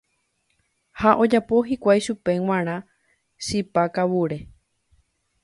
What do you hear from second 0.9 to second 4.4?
Ha ojapo hikuái chupe g̃uarã chipa kavure.